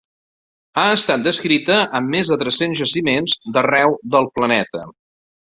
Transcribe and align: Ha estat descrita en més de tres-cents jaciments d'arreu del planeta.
Ha 0.83 0.85
estat 0.93 1.21
descrita 1.27 1.75
en 1.99 2.07
més 2.15 2.31
de 2.33 2.39
tres-cents 2.45 2.81
jaciments 2.81 3.37
d'arreu 3.59 3.95
del 4.17 4.31
planeta. 4.41 4.85